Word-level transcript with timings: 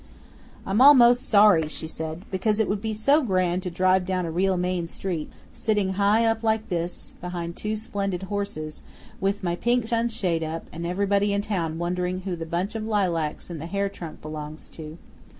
"I'm 0.65 0.81
almost 0.81 1.29
sorry," 1.29 1.67
she 1.67 1.85
sighed, 1.85 2.25
"because 2.31 2.59
it 2.59 2.67
would 2.67 2.81
be 2.81 2.91
so 2.91 3.21
grand 3.21 3.61
to 3.61 3.69
drive 3.69 4.03
down 4.03 4.25
a 4.25 4.31
real 4.31 4.57
main 4.57 4.87
street, 4.87 5.29
sitting 5.53 5.93
high 5.93 6.25
up 6.25 6.41
like 6.41 6.69
this 6.69 7.13
behind 7.21 7.55
two 7.55 7.75
splendid 7.75 8.23
horses, 8.23 8.81
with 9.19 9.43
my 9.43 9.55
pink 9.55 9.87
sunshade 9.87 10.41
up, 10.43 10.65
and 10.73 10.87
everybody 10.87 11.33
in 11.33 11.43
town 11.43 11.77
wondering 11.77 12.21
who 12.21 12.35
the 12.35 12.47
bunch 12.47 12.73
of 12.73 12.83
lilacs 12.87 13.51
and 13.51 13.61
the 13.61 13.67
hair 13.67 13.89
trunk 13.89 14.23
belongs 14.23 14.69
to. 14.69 14.97